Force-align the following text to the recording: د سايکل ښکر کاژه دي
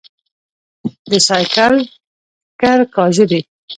د 1.11 1.11
سايکل 1.27 1.75
ښکر 2.51 2.79
کاژه 2.95 3.25
دي 3.31 3.41